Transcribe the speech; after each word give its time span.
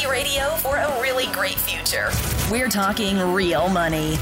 Reality 0.00 0.22
radio 0.22 0.50
for 0.56 0.76
a 0.76 1.00
really 1.00 1.26
great 1.26 1.56
future. 1.56 2.10
We're 2.50 2.68
talking 2.68 3.18
real 3.32 3.68
money. 3.68 4.16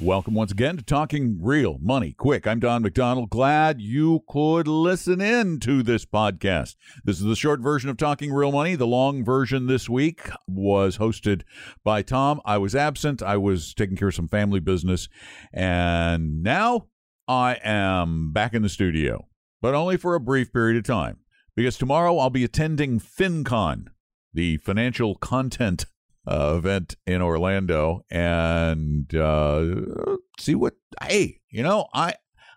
Welcome 0.00 0.34
once 0.34 0.52
again 0.52 0.76
to 0.76 0.82
Talking 0.84 1.38
Real 1.40 1.78
Money 1.80 2.12
Quick. 2.12 2.46
I'm 2.46 2.60
Don 2.60 2.82
McDonald. 2.82 3.30
Glad 3.30 3.80
you 3.80 4.22
could 4.28 4.68
listen 4.68 5.20
in 5.20 5.58
to 5.60 5.82
this 5.82 6.04
podcast. 6.04 6.76
This 7.04 7.18
is 7.18 7.24
the 7.24 7.36
short 7.36 7.60
version 7.60 7.88
of 7.90 7.96
Talking 7.96 8.32
Real 8.32 8.52
Money. 8.52 8.74
The 8.76 8.86
long 8.86 9.24
version 9.24 9.66
this 9.66 9.88
week 9.88 10.28
was 10.46 10.98
hosted 10.98 11.42
by 11.82 12.02
Tom. 12.02 12.40
I 12.44 12.58
was 12.58 12.74
absent. 12.74 13.22
I 13.22 13.36
was 13.36 13.74
taking 13.74 13.96
care 13.96 14.08
of 14.08 14.14
some 14.14 14.28
family 14.28 14.60
business. 14.60 15.08
And 15.52 16.42
now 16.42 16.86
I 17.26 17.58
am 17.64 18.32
back 18.32 18.54
in 18.54 18.62
the 18.62 18.68
studio, 18.68 19.28
but 19.62 19.74
only 19.74 19.96
for 19.96 20.14
a 20.14 20.20
brief 20.20 20.52
period 20.52 20.76
of 20.76 20.84
time 20.84 21.18
because 21.56 21.78
tomorrow 21.78 22.18
I'll 22.18 22.30
be 22.30 22.44
attending 22.44 22.98
FinCon, 23.00 23.86
the 24.34 24.58
financial 24.58 25.14
content 25.14 25.86
uh, 26.26 26.54
event 26.56 26.96
in 27.06 27.22
Orlando, 27.22 28.04
and 28.10 29.14
uh, 29.14 30.16
see 30.38 30.54
what. 30.54 30.74
Hey, 31.02 31.40
you 31.50 31.62
know, 31.62 31.86
I 31.94 32.14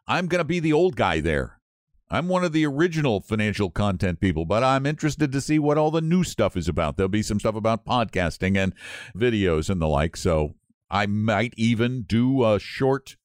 I'm 0.07 0.27
gonna 0.27 0.43
be 0.43 0.59
the 0.59 0.73
old 0.73 0.95
guy 0.95 1.21
there. 1.21 1.59
I'm 2.09 2.29
one 2.29 2.45
of 2.45 2.53
the 2.53 2.65
original 2.65 3.19
financial 3.19 3.69
content 3.69 4.21
people, 4.21 4.45
but 4.45 4.63
I'm 4.63 4.85
interested 4.85 5.31
to 5.33 5.41
see 5.41 5.59
what 5.59 5.77
all 5.77 5.91
the 5.91 6.01
new 6.01 6.23
stuff 6.23 6.55
is 6.55 6.69
about. 6.69 6.95
There'll 6.95 7.09
be 7.09 7.21
some 7.21 7.39
stuff 7.39 7.55
about 7.55 7.85
podcasting 7.85 8.57
and 8.57 8.73
videos 9.13 9.69
and 9.69 9.81
the 9.81 9.89
like. 9.89 10.15
So 10.15 10.55
I 10.89 11.05
might 11.05 11.53
even 11.57 12.03
do 12.03 12.45
a 12.45 12.59
short 12.59 13.17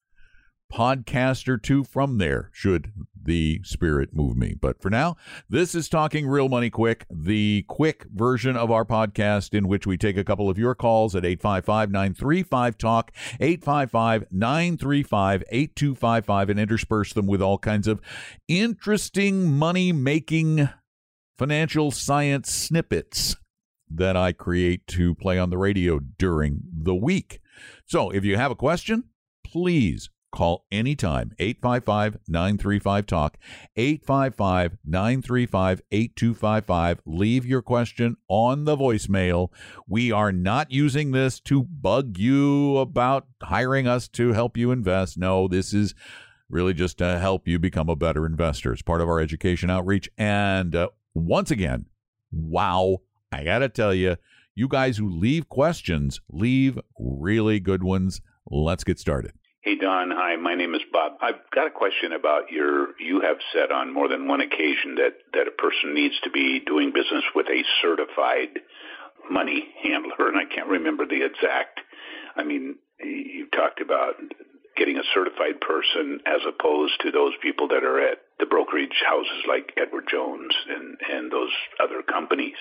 podcast 0.71 1.47
or 1.47 1.57
two 1.57 1.85
from 1.85 2.17
there, 2.17 2.49
should 2.51 2.91
the 3.23 3.61
spirit 3.63 4.13
move 4.13 4.37
me. 4.37 4.55
But 4.59 4.81
for 4.81 4.89
now, 4.89 5.15
this 5.49 5.75
is 5.75 5.89
Talking 5.89 6.27
Real 6.27 6.49
Money 6.49 6.69
Quick, 6.69 7.05
the 7.09 7.65
quick 7.67 8.05
version 8.13 8.55
of 8.55 8.71
our 8.71 8.85
podcast 8.85 9.53
in 9.53 9.67
which 9.67 9.87
we 9.87 9.97
take 9.97 10.17
a 10.17 10.23
couple 10.23 10.49
of 10.49 10.57
your 10.57 10.75
calls 10.75 11.15
at 11.15 11.25
855 11.25 11.91
935 11.91 12.77
Talk, 12.77 13.11
855 13.39 14.25
935 14.31 15.43
8255, 15.49 16.49
and 16.49 16.59
intersperse 16.59 17.13
them 17.13 17.27
with 17.27 17.41
all 17.41 17.57
kinds 17.57 17.87
of 17.87 18.01
interesting 18.47 19.51
money 19.51 19.91
making 19.91 20.69
financial 21.37 21.91
science 21.91 22.51
snippets 22.51 23.35
that 23.89 24.15
I 24.15 24.31
create 24.31 24.87
to 24.87 25.15
play 25.15 25.37
on 25.37 25.49
the 25.49 25.57
radio 25.57 25.99
during 25.99 26.61
the 26.71 26.95
week. 26.95 27.39
So 27.85 28.09
if 28.09 28.25
you 28.25 28.37
have 28.37 28.51
a 28.51 28.55
question, 28.55 29.05
please 29.45 30.09
Call 30.33 30.65
anytime 30.71 31.33
855 31.37 32.17
935 32.27 33.05
Talk, 33.05 33.37
855 33.75 34.77
935 34.83 35.81
8255. 35.91 37.01
Leave 37.05 37.45
your 37.45 37.61
question 37.61 38.17
on 38.27 38.65
the 38.65 38.75
voicemail. 38.75 39.49
We 39.87 40.11
are 40.11 40.31
not 40.31 40.71
using 40.71 41.11
this 41.11 41.39
to 41.41 41.61
bug 41.61 42.17
you 42.17 42.77
about 42.79 43.27
hiring 43.43 43.87
us 43.87 44.07
to 44.09 44.33
help 44.33 44.57
you 44.57 44.71
invest. 44.71 45.19
No, 45.19 45.47
this 45.47 45.71
is 45.71 45.93
really 46.49 46.73
just 46.73 46.97
to 46.97 47.19
help 47.19 47.47
you 47.47 47.59
become 47.59 47.87
a 47.87 47.95
better 47.95 48.25
investor. 48.25 48.73
It's 48.73 48.81
part 48.81 49.01
of 49.01 49.07
our 49.07 49.19
education 49.19 49.69
outreach. 49.69 50.09
And 50.17 50.75
uh, 50.75 50.89
once 51.13 51.51
again, 51.51 51.85
wow, 52.31 53.01
I 53.31 53.43
got 53.43 53.59
to 53.59 53.69
tell 53.69 53.93
you, 53.93 54.17
you 54.55 54.67
guys 54.67 54.97
who 54.97 55.09
leave 55.09 55.47
questions, 55.47 56.21
leave 56.27 56.79
really 56.97 57.59
good 57.59 57.83
ones. 57.83 58.21
Let's 58.49 58.83
get 58.83 58.97
started. 58.97 59.33
Hey 59.63 59.75
Don, 59.75 60.11
hi. 60.11 60.35
My 60.35 60.55
name 60.55 60.75
is 60.75 60.81
Bob. 60.91 61.13
I've 61.21 61.39
got 61.55 61.67
a 61.67 61.71
question 61.71 62.11
about 62.11 62.51
your. 62.51 62.99
You 62.99 63.21
have 63.21 63.37
said 63.53 63.71
on 63.71 63.93
more 63.93 64.09
than 64.09 64.27
one 64.27 64.41
occasion 64.41 64.95
that 64.95 65.15
that 65.31 65.47
a 65.47 65.51
person 65.51 65.93
needs 65.93 66.15
to 66.25 66.29
be 66.31 66.59
doing 66.59 66.91
business 66.91 67.23
with 67.33 67.47
a 67.47 67.63
certified 67.81 68.59
money 69.31 69.63
handler, 69.81 70.27
and 70.27 70.35
I 70.35 70.53
can't 70.53 70.67
remember 70.67 71.05
the 71.05 71.23
exact. 71.23 71.79
I 72.35 72.43
mean, 72.43 72.75
you 72.99 73.47
talked 73.55 73.79
about 73.79 74.15
getting 74.75 74.97
a 74.97 75.07
certified 75.13 75.61
person 75.61 76.19
as 76.25 76.41
opposed 76.43 76.99
to 76.99 77.11
those 77.11 77.31
people 77.41 77.69
that 77.69 77.85
are 77.85 78.01
at 78.01 78.17
the 78.39 78.45
brokerage 78.45 78.99
houses 79.07 79.47
like 79.47 79.71
Edward 79.77 80.09
Jones 80.11 80.53
and 80.67 80.97
and 81.09 81.31
those 81.31 81.55
other 81.81 82.03
companies. 82.03 82.59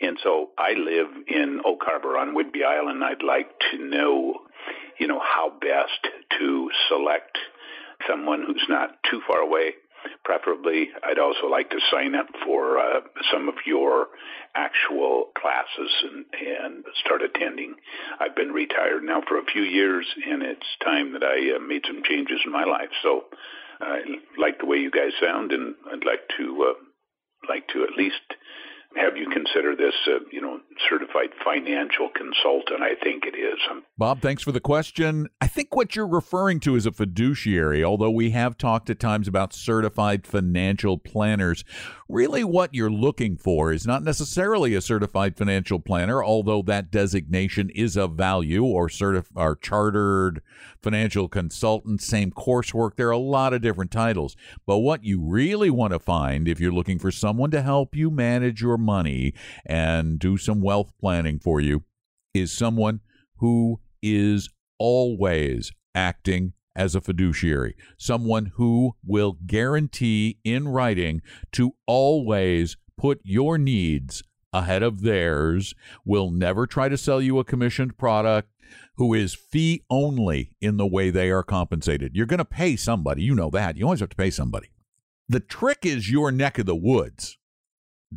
And 0.00 0.18
so 0.20 0.50
I 0.58 0.72
live 0.72 1.14
in 1.28 1.60
Oak 1.64 1.82
Harbor 1.86 2.18
on 2.18 2.34
Whidbey 2.34 2.66
Island. 2.66 3.04
I'd 3.04 3.22
like 3.22 3.50
to 3.70 3.78
know 3.78 4.49
you 5.00 5.08
know, 5.08 5.18
how 5.18 5.50
best 5.60 6.12
to 6.38 6.70
select 6.88 7.38
someone 8.06 8.44
who's 8.46 8.64
not 8.68 8.90
too 9.10 9.20
far 9.26 9.40
away. 9.40 9.72
Preferably, 10.24 10.88
I'd 11.02 11.18
also 11.18 11.46
like 11.50 11.70
to 11.70 11.78
sign 11.92 12.14
up 12.14 12.26
for 12.44 12.78
uh, 12.78 13.00
some 13.32 13.48
of 13.48 13.54
your 13.66 14.08
actual 14.54 15.26
classes 15.36 15.92
and, 16.04 16.24
and 16.32 16.84
start 17.04 17.20
attending. 17.22 17.74
I've 18.18 18.36
been 18.36 18.50
retired 18.52 19.02
now 19.02 19.20
for 19.26 19.38
a 19.38 19.44
few 19.44 19.62
years, 19.62 20.06
and 20.26 20.42
it's 20.42 20.66
time 20.84 21.12
that 21.12 21.22
I 21.22 21.56
uh, 21.56 21.58
made 21.58 21.82
some 21.86 22.02
changes 22.02 22.40
in 22.46 22.52
my 22.52 22.64
life. 22.64 22.88
So 23.02 23.24
I 23.80 24.00
like 24.38 24.58
the 24.58 24.66
way 24.66 24.78
you 24.78 24.90
guys 24.90 25.12
sound, 25.22 25.52
and 25.52 25.74
I'd 25.92 26.06
like 26.06 26.28
to 26.38 26.72
uh, 26.72 26.80
like 27.48 27.68
to 27.68 27.84
at 27.84 27.96
least 27.96 28.24
have 28.96 29.16
you 29.16 29.28
consider 29.30 29.76
this, 29.76 29.94
uh, 30.08 30.18
you 30.32 30.40
know, 30.40 30.60
certified 31.10 31.30
financial 31.44 32.08
consultant? 32.14 32.82
I 32.82 32.94
think 33.02 33.24
it 33.24 33.36
is. 33.38 33.58
Bob, 33.96 34.20
thanks 34.20 34.42
for 34.42 34.52
the 34.52 34.60
question. 34.60 35.28
I 35.40 35.46
think 35.46 35.74
what 35.74 35.94
you're 35.94 36.06
referring 36.06 36.60
to 36.60 36.76
is 36.76 36.86
a 36.86 36.92
fiduciary, 36.92 37.84
although 37.84 38.10
we 38.10 38.30
have 38.30 38.56
talked 38.56 38.90
at 38.90 38.98
times 38.98 39.28
about 39.28 39.52
certified 39.52 40.26
financial 40.26 40.98
planners. 40.98 41.64
Really, 42.08 42.44
what 42.44 42.74
you're 42.74 42.90
looking 42.90 43.36
for 43.36 43.72
is 43.72 43.86
not 43.86 44.02
necessarily 44.02 44.74
a 44.74 44.80
certified 44.80 45.36
financial 45.36 45.78
planner, 45.78 46.22
although 46.24 46.62
that 46.62 46.90
designation 46.90 47.70
is 47.70 47.96
of 47.96 48.14
value, 48.14 48.64
or 48.64 48.88
certif- 48.88 49.30
or 49.34 49.56
chartered 49.56 50.42
financial 50.82 51.28
consultant, 51.28 52.00
same 52.00 52.30
coursework. 52.30 52.96
There 52.96 53.08
are 53.08 53.12
a 53.12 53.18
lot 53.18 53.52
of 53.52 53.62
different 53.62 53.90
titles. 53.90 54.36
But 54.66 54.78
what 54.78 55.04
you 55.04 55.20
really 55.20 55.70
want 55.70 55.92
to 55.92 55.98
find 55.98 56.48
if 56.48 56.58
you're 56.58 56.72
looking 56.72 56.98
for 56.98 57.10
someone 57.10 57.50
to 57.50 57.62
help 57.62 57.94
you 57.94 58.10
manage 58.10 58.62
your 58.62 58.78
money 58.78 59.34
and 59.66 60.18
do 60.18 60.36
some 60.36 60.60
wealth 60.60 60.92
planning 61.00 61.38
for 61.38 61.60
you 61.60 61.84
is 62.34 62.52
someone 62.52 63.00
who 63.36 63.80
is 64.02 64.48
always 64.78 65.72
acting 65.94 66.52
as 66.76 66.94
a 66.94 67.00
fiduciary, 67.00 67.74
someone 67.98 68.52
who 68.54 68.94
will 69.04 69.36
guarantee 69.46 70.38
in 70.44 70.68
writing 70.68 71.20
to 71.52 71.72
always 71.86 72.76
put 72.96 73.20
your 73.24 73.58
needs 73.58 74.22
ahead 74.52 74.82
of 74.82 75.02
theirs, 75.02 75.74
will 76.04 76.30
never 76.30 76.66
try 76.66 76.88
to 76.88 76.98
sell 76.98 77.20
you 77.20 77.38
a 77.38 77.44
commissioned 77.44 77.96
product, 77.96 78.48
who 78.96 79.14
is 79.14 79.34
fee 79.34 79.82
only 79.88 80.52
in 80.60 80.76
the 80.76 80.86
way 80.86 81.10
they 81.10 81.30
are 81.30 81.42
compensated. 81.42 82.14
You're 82.14 82.26
going 82.26 82.38
to 82.38 82.44
pay 82.44 82.76
somebody. 82.76 83.22
You 83.22 83.34
know 83.34 83.50
that. 83.50 83.76
You 83.76 83.84
always 83.84 84.00
have 84.00 84.10
to 84.10 84.16
pay 84.16 84.30
somebody. 84.30 84.68
The 85.28 85.40
trick 85.40 85.78
is 85.82 86.10
your 86.10 86.30
neck 86.30 86.58
of 86.58 86.66
the 86.66 86.76
woods. 86.76 87.38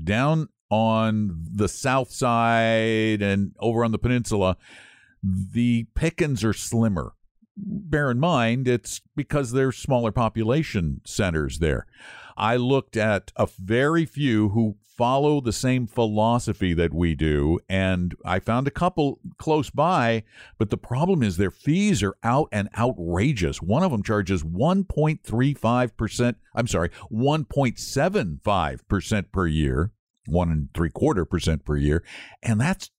Down 0.03 0.49
on 0.73 1.45
the 1.53 1.69
south 1.69 2.11
side 2.11 3.21
and 3.21 3.53
over 3.59 3.85
on 3.85 3.91
the 3.91 3.99
peninsula, 3.99 4.57
the 5.21 5.85
pickings 5.93 6.43
are 6.43 6.51
slimmer. 6.51 7.13
Bear 7.55 8.09
in 8.09 8.19
mind, 8.19 8.67
it's 8.67 8.99
because 9.15 9.51
there's 9.51 9.77
smaller 9.77 10.11
population 10.11 11.01
centers 11.05 11.59
there. 11.59 11.85
I 12.35 12.55
looked 12.55 12.97
at 12.97 13.31
a 13.35 13.47
very 13.59 14.07
few 14.07 14.49
who 14.49 14.77
follow 14.97 15.41
the 15.41 15.53
same 15.53 15.85
philosophy 15.85 16.73
that 16.73 16.91
we 16.91 17.13
do, 17.13 17.59
and 17.69 18.15
I 18.25 18.39
found 18.39 18.67
a 18.67 18.71
couple 18.71 19.19
close 19.37 19.69
by, 19.69 20.23
but 20.57 20.71
the 20.71 20.77
problem 20.77 21.21
is 21.21 21.37
their 21.37 21.51
fees 21.51 22.01
are 22.01 22.15
out 22.23 22.49
and 22.51 22.67
outrageous. 22.75 23.61
One 23.61 23.83
of 23.83 23.91
them 23.91 24.01
charges 24.01 24.41
1.35%, 24.41 26.35
I'm 26.55 26.67
sorry, 26.67 26.89
1.75% 27.11 29.31
per 29.31 29.45
year, 29.45 29.91
one 30.25 30.51
and 30.51 30.69
three 30.73 30.89
quarter 30.89 31.25
percent 31.25 31.65
per 31.65 31.77
year, 31.77 32.03
and 32.41 32.59
that's 32.59 32.89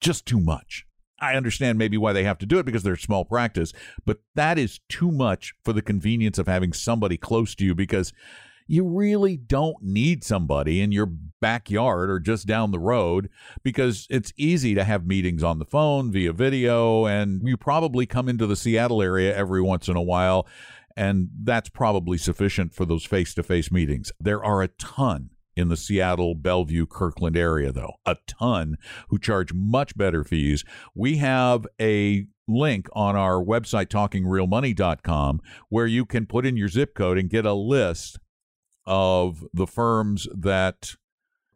just 0.00 0.26
too 0.26 0.40
much. 0.40 0.84
I 1.20 1.34
understand 1.34 1.78
maybe 1.78 1.96
why 1.96 2.12
they 2.12 2.24
have 2.24 2.38
to 2.38 2.46
do 2.46 2.58
it 2.58 2.66
because 2.66 2.82
they're 2.82 2.96
small 2.96 3.24
practice, 3.24 3.72
but 4.04 4.18
that 4.34 4.58
is 4.58 4.80
too 4.88 5.12
much 5.12 5.54
for 5.64 5.72
the 5.72 5.82
convenience 5.82 6.36
of 6.36 6.48
having 6.48 6.72
somebody 6.72 7.16
close 7.16 7.54
to 7.54 7.64
you 7.64 7.76
because 7.76 8.12
you 8.66 8.84
really 8.84 9.36
don't 9.36 9.76
need 9.82 10.24
somebody 10.24 10.80
in 10.80 10.92
your 10.92 11.06
backyard 11.40 12.10
or 12.10 12.18
just 12.18 12.46
down 12.46 12.70
the 12.70 12.78
road 12.78 13.28
because 13.62 14.06
it's 14.10 14.32
easy 14.36 14.74
to 14.74 14.82
have 14.82 15.06
meetings 15.06 15.44
on 15.44 15.58
the 15.58 15.64
phone 15.64 16.10
via 16.10 16.32
video 16.32 17.06
and 17.06 17.42
you 17.44 17.56
probably 17.56 18.06
come 18.06 18.28
into 18.28 18.46
the 18.46 18.56
Seattle 18.56 19.02
area 19.02 19.36
every 19.36 19.62
once 19.62 19.88
in 19.88 19.96
a 19.96 20.02
while 20.02 20.46
and 20.96 21.28
that's 21.42 21.68
probably 21.68 22.18
sufficient 22.18 22.74
for 22.74 22.84
those 22.84 23.04
face-to-face 23.04 23.70
meetings. 23.70 24.12
There 24.20 24.44
are 24.44 24.62
a 24.62 24.68
ton 24.68 25.30
in 25.56 25.68
the 25.68 25.76
Seattle, 25.76 26.34
Bellevue, 26.34 26.86
Kirkland 26.86 27.36
area, 27.36 27.72
though. 27.72 27.94
A 28.06 28.16
ton 28.26 28.76
who 29.08 29.18
charge 29.18 29.52
much 29.52 29.96
better 29.96 30.24
fees. 30.24 30.64
We 30.94 31.18
have 31.18 31.66
a 31.80 32.26
link 32.48 32.88
on 32.92 33.16
our 33.16 33.42
website, 33.42 33.86
talkingrealmoney.com, 33.86 35.40
where 35.68 35.86
you 35.86 36.04
can 36.04 36.26
put 36.26 36.46
in 36.46 36.56
your 36.56 36.68
zip 36.68 36.94
code 36.94 37.18
and 37.18 37.30
get 37.30 37.46
a 37.46 37.54
list 37.54 38.18
of 38.86 39.44
the 39.52 39.66
firms 39.66 40.26
that 40.34 40.94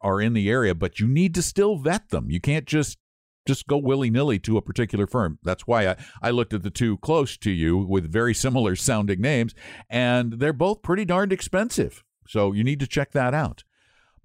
are 0.00 0.20
in 0.20 0.34
the 0.34 0.50
area, 0.50 0.74
but 0.74 1.00
you 1.00 1.08
need 1.08 1.34
to 1.34 1.42
still 1.42 1.76
vet 1.76 2.10
them. 2.10 2.30
You 2.30 2.40
can't 2.40 2.66
just 2.66 2.98
just 3.46 3.66
go 3.68 3.76
willy 3.76 4.10
nilly 4.10 4.40
to 4.40 4.56
a 4.56 4.62
particular 4.62 5.06
firm. 5.06 5.38
That's 5.42 5.68
why 5.68 5.86
I, 5.86 5.96
I 6.20 6.30
looked 6.30 6.52
at 6.52 6.64
the 6.64 6.70
two 6.70 6.98
close 6.98 7.36
to 7.38 7.50
you 7.50 7.78
with 7.78 8.10
very 8.10 8.34
similar 8.34 8.74
sounding 8.74 9.20
names, 9.20 9.54
and 9.88 10.34
they're 10.34 10.52
both 10.52 10.82
pretty 10.82 11.04
darned 11.04 11.32
expensive. 11.32 12.02
So 12.26 12.52
you 12.52 12.64
need 12.64 12.80
to 12.80 12.88
check 12.88 13.12
that 13.12 13.34
out. 13.34 13.62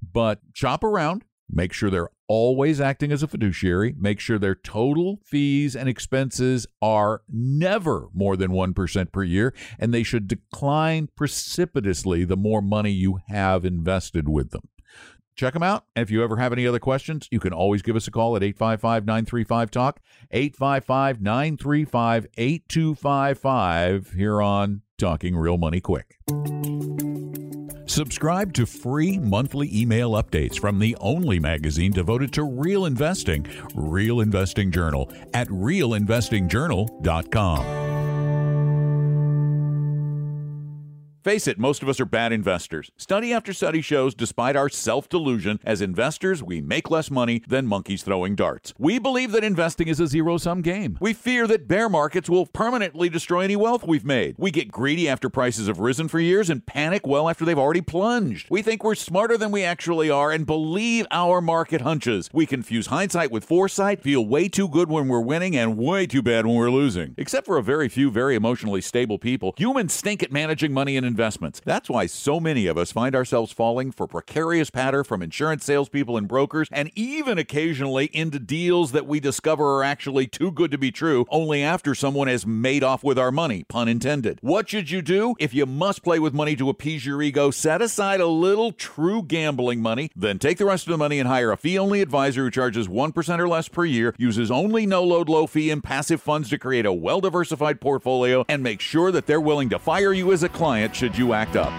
But 0.01 0.39
shop 0.53 0.83
around, 0.83 1.23
make 1.49 1.73
sure 1.73 1.89
they're 1.89 2.09
always 2.27 2.79
acting 2.79 3.11
as 3.11 3.21
a 3.21 3.27
fiduciary, 3.27 3.93
make 3.99 4.19
sure 4.19 4.39
their 4.39 4.55
total 4.55 5.19
fees 5.25 5.75
and 5.75 5.89
expenses 5.89 6.65
are 6.81 7.23
never 7.29 8.07
more 8.13 8.37
than 8.37 8.51
1% 8.51 9.11
per 9.11 9.23
year, 9.23 9.53
and 9.77 9.93
they 9.93 10.03
should 10.03 10.27
decline 10.27 11.09
precipitously 11.15 12.23
the 12.23 12.37
more 12.37 12.61
money 12.61 12.91
you 12.91 13.19
have 13.27 13.65
invested 13.65 14.29
with 14.29 14.51
them. 14.51 14.69
Check 15.35 15.53
them 15.53 15.63
out. 15.63 15.85
And 15.95 16.03
if 16.03 16.11
you 16.11 16.23
ever 16.23 16.37
have 16.37 16.53
any 16.53 16.67
other 16.67 16.79
questions, 16.79 17.27
you 17.31 17.39
can 17.39 17.53
always 17.53 17.81
give 17.81 17.95
us 17.95 18.07
a 18.07 18.11
call 18.11 18.35
at 18.35 18.43
855 18.43 19.05
935 19.05 19.71
Talk, 19.71 19.99
855 20.31 21.21
935 21.21 22.27
8255 22.37 24.11
here 24.11 24.41
on 24.41 24.81
Talking 25.01 25.35
Real 25.35 25.57
Money 25.57 25.81
Quick. 25.81 26.19
Subscribe 27.87 28.53
to 28.53 28.67
free 28.67 29.17
monthly 29.17 29.67
email 29.75 30.11
updates 30.11 30.59
from 30.59 30.77
the 30.77 30.95
only 31.01 31.39
magazine 31.39 31.91
devoted 31.91 32.31
to 32.33 32.43
real 32.43 32.85
investing, 32.85 33.47
Real 33.73 34.21
Investing 34.21 34.71
Journal, 34.71 35.11
at 35.33 35.47
realinvestingjournal.com. 35.47 37.90
Face 41.23 41.47
it, 41.47 41.59
most 41.59 41.83
of 41.83 41.89
us 41.89 41.99
are 41.99 42.05
bad 42.05 42.31
investors. 42.31 42.89
Study 42.97 43.31
after 43.31 43.53
study 43.53 43.81
shows, 43.81 44.15
despite 44.15 44.55
our 44.55 44.69
self 44.69 45.07
delusion, 45.07 45.59
as 45.63 45.79
investors, 45.79 46.41
we 46.41 46.61
make 46.61 46.89
less 46.89 47.11
money 47.11 47.43
than 47.47 47.67
monkeys 47.67 48.01
throwing 48.01 48.33
darts. 48.33 48.73
We 48.79 48.97
believe 48.97 49.31
that 49.33 49.43
investing 49.43 49.87
is 49.87 49.99
a 49.99 50.07
zero 50.07 50.39
sum 50.39 50.63
game. 50.63 50.97
We 50.99 51.13
fear 51.13 51.45
that 51.45 51.67
bear 51.67 51.89
markets 51.89 52.27
will 52.27 52.47
permanently 52.47 53.07
destroy 53.07 53.41
any 53.41 53.55
wealth 53.55 53.85
we've 53.85 54.03
made. 54.03 54.33
We 54.39 54.49
get 54.49 54.71
greedy 54.71 55.07
after 55.07 55.29
prices 55.29 55.67
have 55.67 55.79
risen 55.79 56.07
for 56.07 56.19
years 56.19 56.49
and 56.49 56.65
panic 56.65 57.05
well 57.05 57.29
after 57.29 57.45
they've 57.45 57.55
already 57.55 57.81
plunged. 57.81 58.47
We 58.49 58.63
think 58.63 58.83
we're 58.83 58.95
smarter 58.95 59.37
than 59.37 59.51
we 59.51 59.63
actually 59.63 60.09
are 60.09 60.31
and 60.31 60.47
believe 60.47 61.05
our 61.11 61.39
market 61.39 61.81
hunches. 61.81 62.31
We 62.33 62.47
confuse 62.47 62.87
hindsight 62.87 63.29
with 63.29 63.45
foresight, 63.45 64.01
feel 64.01 64.25
way 64.25 64.49
too 64.49 64.67
good 64.67 64.89
when 64.89 65.07
we're 65.07 65.21
winning 65.21 65.55
and 65.55 65.77
way 65.77 66.07
too 66.07 66.23
bad 66.23 66.47
when 66.47 66.55
we're 66.55 66.71
losing. 66.71 67.13
Except 67.15 67.45
for 67.45 67.57
a 67.57 67.63
very 67.63 67.89
few 67.89 68.09
very 68.09 68.33
emotionally 68.33 68.81
stable 68.81 69.19
people, 69.19 69.53
humans 69.55 69.93
stink 69.93 70.23
at 70.23 70.31
managing 70.31 70.73
money 70.73 70.97
and 70.97 71.10
investments. 71.11 71.61
That's 71.65 71.89
why 71.89 72.05
so 72.05 72.39
many 72.39 72.67
of 72.67 72.77
us 72.77 72.93
find 72.93 73.13
ourselves 73.13 73.51
falling 73.51 73.91
for 73.91 74.07
precarious 74.07 74.69
patter 74.69 75.03
from 75.03 75.21
insurance 75.21 75.65
salespeople 75.65 76.15
and 76.15 76.25
brokers, 76.25 76.69
and 76.71 76.89
even 76.95 77.37
occasionally 77.37 78.05
into 78.13 78.39
deals 78.39 78.93
that 78.93 79.05
we 79.05 79.19
discover 79.19 79.75
are 79.75 79.83
actually 79.83 80.25
too 80.25 80.51
good 80.51 80.71
to 80.71 80.77
be 80.77 80.89
true, 80.89 81.25
only 81.29 81.61
after 81.61 81.93
someone 81.93 82.29
has 82.29 82.47
made 82.47 82.81
off 82.81 83.03
with 83.03 83.19
our 83.19 83.31
money, 83.31 83.65
pun 83.65 83.89
intended. 83.89 84.39
What 84.41 84.69
should 84.69 84.89
you 84.89 85.01
do? 85.01 85.35
If 85.37 85.53
you 85.53 85.65
must 85.65 86.01
play 86.01 86.17
with 86.17 86.33
money 86.33 86.55
to 86.55 86.69
appease 86.69 87.05
your 87.05 87.21
ego, 87.21 87.51
set 87.51 87.81
aside 87.81 88.21
a 88.21 88.27
little 88.27 88.71
true 88.71 89.21
gambling 89.21 89.81
money, 89.81 90.11
then 90.15 90.39
take 90.39 90.57
the 90.57 90.65
rest 90.65 90.87
of 90.87 90.91
the 90.91 90.97
money 90.97 91.19
and 91.19 91.27
hire 91.27 91.51
a 91.51 91.57
fee 91.57 91.77
only 91.77 92.01
advisor 92.01 92.45
who 92.45 92.51
charges 92.51 92.87
1% 92.87 93.39
or 93.39 93.49
less 93.49 93.67
per 93.67 93.83
year, 93.83 94.15
uses 94.17 94.49
only 94.49 94.85
no 94.85 95.03
load, 95.03 95.27
low 95.27 95.45
fee, 95.45 95.69
and 95.71 95.83
passive 95.83 96.21
funds 96.21 96.49
to 96.49 96.57
create 96.57 96.85
a 96.85 96.93
well 96.93 97.19
diversified 97.19 97.81
portfolio, 97.81 98.45
and 98.47 98.63
make 98.63 98.79
sure 98.79 99.11
that 99.11 99.25
they're 99.25 99.41
willing 99.41 99.67
to 99.69 99.77
fire 99.77 100.13
you 100.13 100.31
as 100.31 100.43
a 100.43 100.49
client 100.49 100.95
should 101.01 101.17
you 101.17 101.33
act 101.33 101.55
up. 101.55 101.73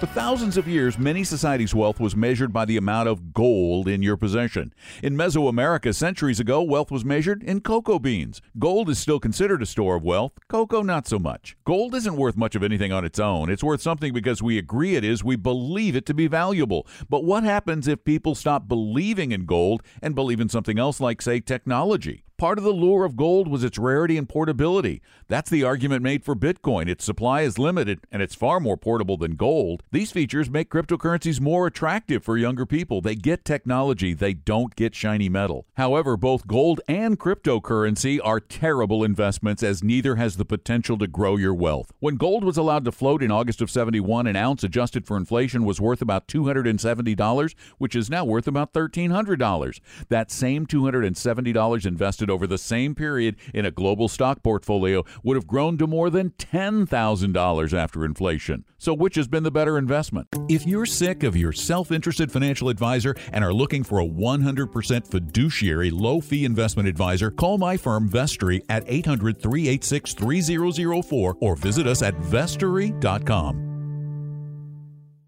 For 0.00 0.06
thousands 0.06 0.56
of 0.56 0.66
years, 0.66 0.98
many 0.98 1.22
societies' 1.22 1.72
wealth 1.72 2.00
was 2.00 2.16
measured 2.16 2.52
by 2.52 2.64
the 2.64 2.76
amount 2.76 3.08
of 3.08 3.32
gold 3.32 3.86
in 3.86 4.02
your 4.02 4.16
possession. 4.16 4.74
In 5.00 5.16
Mesoamerica, 5.16 5.94
centuries 5.94 6.40
ago, 6.40 6.60
wealth 6.60 6.90
was 6.90 7.04
measured 7.04 7.44
in 7.44 7.60
cocoa 7.60 8.00
beans. 8.00 8.42
Gold 8.58 8.90
is 8.90 8.98
still 8.98 9.20
considered 9.20 9.62
a 9.62 9.66
store 9.66 9.94
of 9.94 10.02
wealth, 10.02 10.32
cocoa 10.48 10.82
not 10.82 11.06
so 11.06 11.20
much. 11.20 11.56
Gold 11.64 11.94
isn't 11.94 12.16
worth 12.16 12.36
much 12.36 12.56
of 12.56 12.64
anything 12.64 12.90
on 12.90 13.04
its 13.04 13.20
own. 13.20 13.48
It's 13.48 13.62
worth 13.62 13.80
something 13.80 14.12
because 14.12 14.42
we 14.42 14.58
agree 14.58 14.96
it 14.96 15.04
is, 15.04 15.22
we 15.22 15.36
believe 15.36 15.94
it 15.94 16.06
to 16.06 16.14
be 16.14 16.26
valuable. 16.26 16.84
But 17.08 17.22
what 17.22 17.44
happens 17.44 17.86
if 17.86 18.02
people 18.02 18.34
stop 18.34 18.66
believing 18.66 19.30
in 19.30 19.46
gold 19.46 19.84
and 20.02 20.16
believe 20.16 20.40
in 20.40 20.48
something 20.48 20.80
else 20.80 20.98
like, 20.98 21.22
say, 21.22 21.38
technology? 21.38 22.24
Part 22.42 22.58
of 22.58 22.64
the 22.64 22.72
lure 22.72 23.04
of 23.04 23.14
gold 23.14 23.46
was 23.46 23.62
its 23.62 23.78
rarity 23.78 24.18
and 24.18 24.28
portability. 24.28 25.00
That's 25.28 25.48
the 25.48 25.62
argument 25.62 26.02
made 26.02 26.24
for 26.24 26.34
Bitcoin. 26.34 26.88
Its 26.88 27.04
supply 27.04 27.42
is 27.42 27.56
limited 27.56 28.00
and 28.10 28.20
it's 28.20 28.34
far 28.34 28.58
more 28.58 28.76
portable 28.76 29.16
than 29.16 29.36
gold. 29.36 29.84
These 29.92 30.10
features 30.10 30.50
make 30.50 30.68
cryptocurrencies 30.68 31.40
more 31.40 31.68
attractive 31.68 32.24
for 32.24 32.36
younger 32.36 32.66
people. 32.66 33.00
They 33.00 33.14
get 33.14 33.44
technology, 33.44 34.12
they 34.12 34.34
don't 34.34 34.74
get 34.74 34.92
shiny 34.92 35.28
metal. 35.28 35.68
However, 35.74 36.16
both 36.16 36.48
gold 36.48 36.80
and 36.88 37.16
cryptocurrency 37.16 38.18
are 38.24 38.40
terrible 38.40 39.04
investments 39.04 39.62
as 39.62 39.84
neither 39.84 40.16
has 40.16 40.36
the 40.36 40.44
potential 40.44 40.98
to 40.98 41.06
grow 41.06 41.36
your 41.36 41.54
wealth. 41.54 41.92
When 42.00 42.16
gold 42.16 42.42
was 42.42 42.56
allowed 42.56 42.84
to 42.86 42.90
float 42.90 43.22
in 43.22 43.30
August 43.30 43.62
of 43.62 43.70
71, 43.70 44.26
an 44.26 44.34
ounce 44.34 44.64
adjusted 44.64 45.06
for 45.06 45.16
inflation 45.16 45.64
was 45.64 45.80
worth 45.80 46.02
about 46.02 46.26
$270, 46.26 47.54
which 47.78 47.94
is 47.94 48.10
now 48.10 48.24
worth 48.24 48.48
about 48.48 48.72
$1,300. 48.72 49.78
That 50.08 50.32
same 50.32 50.66
$270 50.66 51.86
invested 51.86 52.31
over 52.32 52.46
the 52.46 52.58
same 52.58 52.94
period 52.94 53.36
in 53.54 53.64
a 53.64 53.70
global 53.70 54.08
stock 54.08 54.42
portfolio 54.42 55.04
would 55.22 55.36
have 55.36 55.46
grown 55.46 55.78
to 55.78 55.86
more 55.86 56.10
than 56.10 56.30
$10,000 56.30 57.72
after 57.72 58.04
inflation. 58.04 58.64
So, 58.78 58.92
which 58.94 59.14
has 59.14 59.28
been 59.28 59.44
the 59.44 59.50
better 59.50 59.78
investment? 59.78 60.26
If 60.48 60.66
you're 60.66 60.86
sick 60.86 61.22
of 61.22 61.36
your 61.36 61.52
self 61.52 61.92
interested 61.92 62.32
financial 62.32 62.68
advisor 62.68 63.14
and 63.32 63.44
are 63.44 63.54
looking 63.54 63.84
for 63.84 64.00
a 64.00 64.06
100% 64.06 65.06
fiduciary 65.06 65.90
low 65.90 66.20
fee 66.20 66.44
investment 66.44 66.88
advisor, 66.88 67.30
call 67.30 67.58
my 67.58 67.76
firm 67.76 68.08
Vestory 68.08 68.62
at 68.68 68.82
800 68.86 69.40
386 69.40 70.14
3004 70.14 71.36
or 71.40 71.56
visit 71.56 71.86
us 71.86 72.02
at 72.02 72.14
vestory.com. 72.16 73.71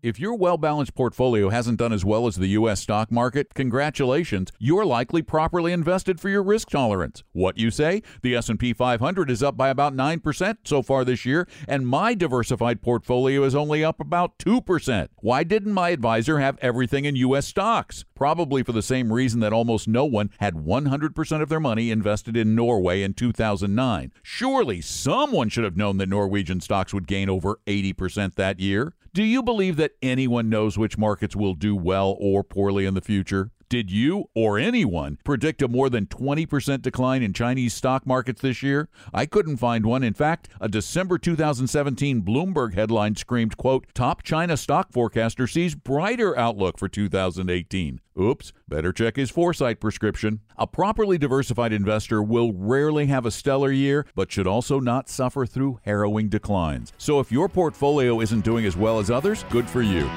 If 0.04 0.20
your 0.20 0.34
well-balanced 0.34 0.94
portfolio 0.94 1.48
hasn't 1.48 1.78
done 1.78 1.90
as 1.90 2.04
well 2.04 2.26
as 2.26 2.36
the 2.36 2.48
US 2.48 2.78
stock 2.80 3.10
market, 3.10 3.54
congratulations. 3.54 4.52
You're 4.58 4.84
likely 4.84 5.22
properly 5.22 5.72
invested 5.72 6.20
for 6.20 6.28
your 6.28 6.42
risk 6.42 6.68
tolerance. 6.68 7.22
What 7.32 7.56
you 7.56 7.70
say? 7.70 8.02
The 8.20 8.36
S&P 8.36 8.74
500 8.74 9.30
is 9.30 9.42
up 9.42 9.56
by 9.56 9.70
about 9.70 9.96
9% 9.96 10.56
so 10.64 10.82
far 10.82 11.06
this 11.06 11.24
year, 11.24 11.48
and 11.66 11.88
my 11.88 12.12
diversified 12.12 12.82
portfolio 12.82 13.44
is 13.44 13.54
only 13.54 13.82
up 13.82 13.98
about 13.98 14.36
2%. 14.36 15.08
Why 15.20 15.42
didn't 15.42 15.72
my 15.72 15.88
advisor 15.88 16.38
have 16.38 16.58
everything 16.60 17.06
in 17.06 17.16
US 17.16 17.46
stocks? 17.46 18.04
Probably 18.14 18.62
for 18.62 18.72
the 18.72 18.82
same 18.82 19.10
reason 19.10 19.40
that 19.40 19.54
almost 19.54 19.88
no 19.88 20.04
one 20.04 20.28
had 20.36 20.52
100% 20.52 21.40
of 21.40 21.48
their 21.48 21.60
money 21.60 21.90
invested 21.90 22.36
in 22.36 22.54
Norway 22.54 23.00
in 23.00 23.14
2009. 23.14 24.12
Surely 24.22 24.82
someone 24.82 25.48
should 25.48 25.64
have 25.64 25.78
known 25.78 25.96
that 25.96 26.10
Norwegian 26.10 26.60
stocks 26.60 26.92
would 26.92 27.06
gain 27.06 27.30
over 27.30 27.58
80% 27.66 28.34
that 28.34 28.60
year. 28.60 28.92
Do 29.14 29.22
you 29.22 29.44
believe 29.44 29.76
that 29.76 29.92
anyone 30.02 30.48
knows 30.48 30.76
which 30.76 30.98
markets 30.98 31.36
will 31.36 31.54
do 31.54 31.76
well 31.76 32.16
or 32.18 32.42
poorly 32.42 32.84
in 32.84 32.94
the 32.94 33.00
future? 33.00 33.52
Did 33.68 33.90
you 33.90 34.28
or 34.34 34.58
anyone 34.58 35.18
predict 35.24 35.62
a 35.62 35.68
more 35.68 35.88
than 35.88 36.06
20% 36.06 36.82
decline 36.82 37.22
in 37.22 37.32
Chinese 37.32 37.74
stock 37.74 38.06
markets 38.06 38.42
this 38.42 38.62
year? 38.62 38.88
I 39.12 39.26
couldn't 39.26 39.56
find 39.56 39.86
one. 39.86 40.02
In 40.02 40.14
fact, 40.14 40.48
a 40.60 40.68
December 40.68 41.18
2017 41.18 42.22
Bloomberg 42.22 42.74
headline 42.74 43.16
screamed, 43.16 43.56
quote, 43.56 43.86
top 43.94 44.22
China 44.22 44.56
stock 44.56 44.92
forecaster 44.92 45.46
sees 45.46 45.74
brighter 45.74 46.36
outlook 46.36 46.78
for 46.78 46.88
2018. 46.88 48.00
Oops, 48.20 48.52
better 48.68 48.92
check 48.92 49.16
his 49.16 49.30
foresight 49.30 49.80
prescription. 49.80 50.40
A 50.56 50.66
properly 50.66 51.18
diversified 51.18 51.72
investor 51.72 52.22
will 52.22 52.52
rarely 52.52 53.06
have 53.06 53.26
a 53.26 53.30
stellar 53.30 53.72
year, 53.72 54.06
but 54.14 54.30
should 54.30 54.46
also 54.46 54.78
not 54.78 55.08
suffer 55.08 55.46
through 55.46 55.80
harrowing 55.84 56.28
declines. 56.28 56.92
So 56.96 57.18
if 57.18 57.32
your 57.32 57.48
portfolio 57.48 58.20
isn't 58.20 58.44
doing 58.44 58.66
as 58.66 58.76
well 58.76 59.00
as 59.00 59.10
others, 59.10 59.44
good 59.50 59.68
for 59.68 59.82
you. 59.82 60.08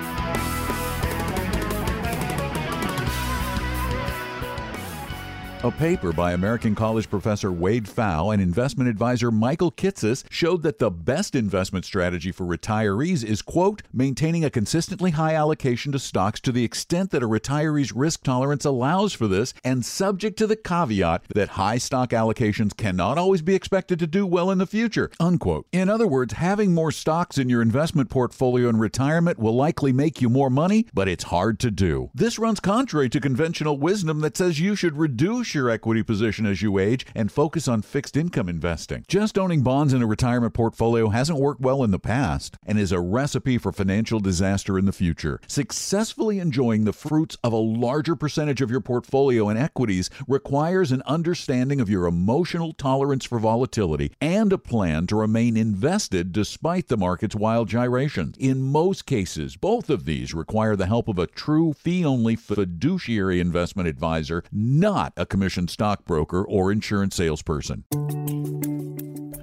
A 5.64 5.72
paper 5.72 6.14
by 6.14 6.34
American 6.34 6.76
College 6.76 7.10
professor 7.10 7.52
Wade 7.52 7.86
Pfau 7.86 8.32
and 8.32 8.40
investment 8.40 8.92
advisor 8.92 9.32
Michael 9.32 9.72
Kitces 9.72 10.24
showed 10.30 10.62
that 10.62 10.78
the 10.78 10.92
best 10.92 11.34
investment 11.34 11.84
strategy 11.84 12.32
for 12.32 12.46
retirees 12.46 13.24
is, 13.24 13.42
quote, 13.42 13.82
maintaining 13.92 14.46
a 14.46 14.52
consistently 14.52 15.12
high 15.12 15.34
allocation 15.34 15.92
to 15.94 15.98
stocks 15.98 16.40
to 16.42 16.52
the 16.52 16.64
extent 16.64 17.10
that 17.10 17.24
a 17.24 17.28
retiree's 17.28 17.92
risk 17.92 18.22
tolerance 18.22 18.66
allows 18.66 19.14
for 19.14 19.28
this, 19.28 19.56
and 19.64 19.84
subject 19.84 20.38
to 20.38 20.46
the 20.46 20.56
caveat 20.56 21.24
that 21.34 21.50
high 21.50 21.80
stock 21.80 22.12
allocations 22.12 22.78
cannot 22.78 23.18
always 23.18 23.42
be 23.42 23.56
expected 23.56 23.98
to 23.98 24.06
do 24.06 24.28
well 24.28 24.52
in 24.52 24.60
the 24.60 24.68
future, 24.68 25.10
unquote. 25.20 25.66
In 25.72 25.90
other 25.90 26.06
words, 26.06 26.34
having 26.34 26.72
more 26.72 26.92
stocks 26.92 27.40
in 27.40 27.50
your 27.50 27.64
investment 27.64 28.12
portfolio 28.12 28.70
in 28.70 28.78
retirement 28.78 29.40
will 29.40 29.56
likely 29.56 29.92
make 29.92 30.22
you 30.22 30.30
more 30.30 30.52
money, 30.52 30.86
but 30.94 31.08
it's 31.08 31.24
hard 31.24 31.60
to 31.62 31.72
do. 31.72 32.12
This 32.14 32.38
runs 32.38 32.60
contrary 32.60 33.10
to 33.10 33.20
conventional 33.20 33.80
wisdom 33.80 34.20
that 34.20 34.38
says 34.38 34.60
you 34.60 34.76
should 34.76 35.00
reduce 35.00 35.47
your 35.54 35.70
equity 35.70 36.04
position 36.04 36.46
as 36.46 36.62
you 36.62 36.78
age 36.78 37.06
and 37.16 37.32
focus 37.32 37.68
on 37.68 37.82
fixed 37.82 38.18
income 38.18 38.50
investing. 38.50 39.06
Just 39.08 39.38
owning 39.38 39.62
bonds 39.62 39.94
in 39.94 40.02
a 40.02 40.08
retirement 40.08 40.54
portfolio 40.54 41.10
hasn't 41.10 41.40
worked 41.40 41.62
well 41.62 41.84
in 41.84 41.92
the 41.92 42.00
past 42.00 42.58
and 42.66 42.80
is 42.80 42.92
a 42.92 43.00
recipe 43.00 43.58
for 43.58 43.72
financial 43.72 44.20
disaster 44.20 44.78
in 44.78 44.86
the 44.86 44.92
future. 44.92 45.40
Successfully 45.48 46.40
enjoying 46.40 46.84
the 46.84 46.94
fruits 46.94 47.38
of 47.44 47.54
a 47.54 47.58
larger 47.58 48.16
percentage 48.16 48.62
of 48.62 48.72
your 48.72 48.82
portfolio 48.82 49.50
in 49.50 49.58
equities 49.58 50.10
requires 50.28 50.92
an 50.92 51.04
understanding 51.06 51.80
of 51.80 51.90
your 51.90 52.06
emotional 52.06 52.74
tolerance 52.74 53.26
for 53.26 53.40
volatility 53.40 54.12
and 54.22 54.52
a 54.52 54.58
plan 54.58 55.08
to 55.08 55.16
remain 55.16 55.56
invested 55.56 56.32
despite 56.32 56.88
the 56.88 56.98
market's 56.98 57.36
wild 57.36 57.70
gyrations. 57.70 58.36
In 58.38 58.62
most 58.62 59.06
cases, 59.06 59.56
both 59.56 59.90
of 59.90 60.06
these 60.06 60.34
require 60.34 60.76
the 60.76 60.88
help 60.88 61.08
of 61.08 61.20
a 61.20 61.28
true 61.28 61.74
fee 61.74 62.04
only 62.04 62.36
fiduciary 62.36 63.40
investment 63.40 63.88
advisor, 63.88 64.44
not 64.52 65.14
a 65.16 65.26
commissioned 65.38 65.70
stockbroker 65.70 66.44
or 66.48 66.72
insurance 66.72 67.16
salesperson. 67.16 67.84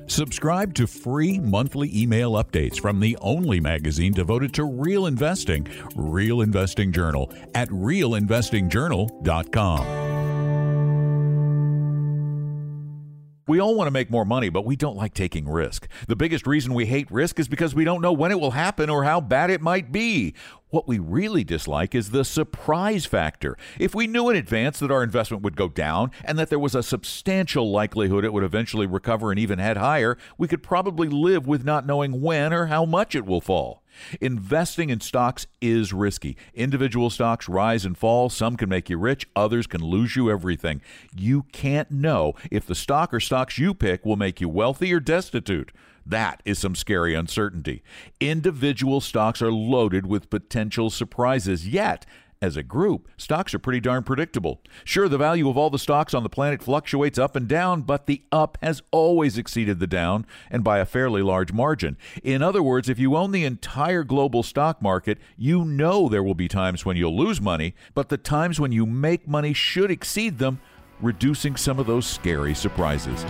Subscribe 0.09 0.75
to 0.75 0.89
free 0.89 1.39
monthly 1.39 1.89
email 1.97 2.33
updates 2.33 2.81
from 2.81 2.99
the 2.99 3.17
only 3.21 3.61
magazine 3.61 4.13
devoted 4.13 4.53
to 4.55 4.65
real 4.65 5.07
investing, 5.07 5.69
Real 5.95 6.41
Investing 6.41 6.91
Journal, 6.91 7.33
at 7.55 7.69
realinvestingjournal.com. 7.69 10.14
We 13.47 13.61
all 13.61 13.75
want 13.75 13.89
to 13.89 13.93
make 13.93 14.11
more 14.11 14.25
money, 14.25 14.49
but 14.49 14.65
we 14.65 14.75
don't 14.75 14.97
like 14.97 15.13
taking 15.13 15.47
risk. 15.47 15.87
The 16.09 16.17
biggest 16.17 16.47
reason 16.47 16.73
we 16.73 16.87
hate 16.87 17.11
risk 17.11 17.39
is 17.39 17.47
because 17.47 17.75
we 17.75 17.85
don't 17.85 18.01
know 18.01 18.13
when 18.13 18.31
it 18.31 18.41
will 18.41 18.53
happen 18.53 18.89
or 18.89 19.05
how 19.05 19.21
bad 19.21 19.51
it 19.51 19.61
might 19.61 19.93
be. 19.93 20.33
What 20.71 20.89
we 20.89 20.99
really 20.99 21.45
dislike 21.45 21.95
is 21.95 22.11
the 22.11 22.25
surprise 22.25 23.05
factor. 23.05 23.59
If 23.79 23.95
we 23.95 24.07
knew 24.07 24.31
in 24.31 24.37
advance 24.37 24.79
that 24.79 24.91
our 24.91 25.03
investment 25.03 25.43
would 25.43 25.57
go 25.57 25.69
down 25.69 26.11
and 26.25 26.39
that 26.39 26.49
there 26.49 26.59
was 26.59 26.75
a 26.75 26.83
substantial 26.83 27.71
likelihood 27.71 28.25
it 28.25 28.33
would 28.33 28.45
eventually 28.45 28.87
recover 28.87 29.31
and 29.31 29.39
even 29.39 29.59
head 29.59 29.77
higher, 29.77 30.17
we 30.39 30.49
could 30.49 30.63
probably 30.63 31.09
live 31.09 31.47
with 31.47 31.67
not 31.67 31.87
knowing 31.87 32.23
when 32.23 32.53
or 32.53 32.67
how 32.67 32.87
much 32.87 33.15
it 33.15 33.27
will 33.27 33.43
fall. 33.43 33.84
Investing 34.21 34.91
in 34.91 35.01
stocks 35.01 35.47
is 35.61 35.93
risky. 35.93 36.37
Individual 36.55 37.11
stocks 37.11 37.49
rise 37.49 37.85
and 37.85 37.97
fall. 37.97 38.29
Some 38.29 38.57
can 38.57 38.69
make 38.69 38.91
you 38.91 38.99
rich, 38.99 39.29
others 39.35 39.67
can 39.67 39.83
lose 39.83 40.17
you 40.17 40.31
everything. 40.31 40.81
You 41.17 41.45
can't 41.53 41.91
know 41.91 42.35
if 42.51 42.67
the 42.67 42.75
stock 42.75 43.13
or 43.13 43.21
stocks 43.21 43.59
you 43.59 43.75
pick 43.75 44.05
will 44.05 44.17
make 44.17 44.41
you 44.41 44.49
wealthy 44.49 44.93
or 44.93 45.01
destitute. 45.01 45.73
That 46.07 46.43
is 46.45 46.59
some 46.59 46.75
scary 46.75 47.15
uncertainty. 47.15 47.83
Individual 48.21 49.01
stocks 49.01 49.41
are 49.41 49.53
loaded 49.53 50.07
with 50.07 50.29
potential 50.29 50.91
surprises, 50.91 51.67
yet 51.67 52.05
as 52.45 52.59
a 52.59 52.63
group, 52.63 53.09
stocks 53.17 53.55
are 53.55 53.59
pretty 53.59 53.81
darn 53.81 54.03
predictable. 54.03 54.61
Sure, 54.85 55.09
the 55.09 55.17
value 55.17 55.49
of 55.49 55.57
all 55.57 55.71
the 55.71 55.79
stocks 55.79 56.13
on 56.13 56.23
the 56.23 56.29
planet 56.29 56.63
fluctuates 56.63 57.19
up 57.19 57.35
and 57.35 57.49
down, 57.49 57.81
but 57.81 58.05
the 58.05 58.23
up 58.31 58.59
has 58.63 58.83
always 58.91 59.39
exceeded 59.39 59.81
the 59.81 59.87
down, 59.87 60.27
and 60.51 60.63
by 60.63 60.79
a 60.79 60.85
fairly 60.85 61.23
large 61.23 61.53
margin. 61.53 61.97
In 62.23 62.43
other 62.43 62.63
words, 62.63 62.91
if 62.91 62.99
you 62.99 63.17
own 63.17 63.33
the 63.33 63.47
entire 63.47 64.05
global 64.05 64.43
stock 64.43 64.83
market, 64.83 65.19
you 65.39 65.65
know 65.65 66.09
there 66.09 66.23
will 66.23 66.35
be 66.35 66.49
times 66.49 66.85
when 66.85 66.99
you'll 66.99 67.17
lose 67.17 67.41
money, 67.41 67.75
but 67.95 68.11
the 68.11 68.19
times 68.19 68.61
when 68.61 68.73
you 68.73 68.85
make 68.85 69.27
money 69.27 69.55
should 69.55 69.91
exceed 69.91 70.39
them, 70.39 70.61
reducing 71.01 71.57
some 71.57 71.79
of 71.79 71.87
those 71.87 72.07
scary 72.07 72.55
surprises. 72.55 73.25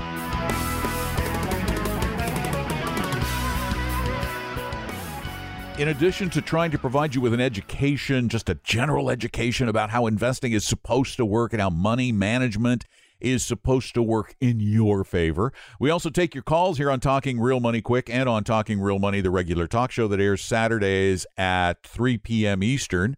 In 5.77 5.89
addition 5.89 6.31
to 6.31 6.41
trying 6.41 6.71
to 6.71 6.79
provide 6.79 7.17
you 7.17 7.21
with 7.21 7.35
an 7.35 7.41
education, 7.41 8.29
just 8.29 8.49
a 8.49 8.55
general 8.63 9.11
education 9.11 9.69
about 9.69 9.91
how 9.91 10.07
investing 10.07 10.53
is 10.53 10.65
supposed 10.65 11.17
to 11.17 11.27
work 11.27 11.53
and 11.53 11.61
how 11.61 11.69
money 11.69 12.13
management 12.13 12.85
is 13.19 13.45
supposed 13.45 13.93
to 13.95 14.03
work 14.03 14.37
in 14.41 14.61
your 14.61 15.03
favor. 15.03 15.53
We 15.81 15.91
also 15.91 16.11
take 16.11 16.33
your 16.33 16.45
calls 16.45 16.79
here 16.79 16.93
on 16.93 17.01
Talking 17.01 17.41
Real 17.41 17.59
Money 17.59 17.81
Quick 17.81 18.09
and 18.09 18.29
on 18.29 18.45
Talking 18.45 18.81
Real 18.81 19.01
Money, 19.01 19.21
the 19.21 19.33
regular 19.33 19.67
talk 19.67 19.91
show 19.91 20.07
that 20.07 20.21
airs 20.21 20.43
Saturdays 20.43 21.27
at 21.37 21.83
3 21.83 22.19
p.m. 22.19 22.63
Eastern 22.63 23.17